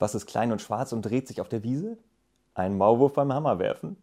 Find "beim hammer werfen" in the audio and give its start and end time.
3.12-3.96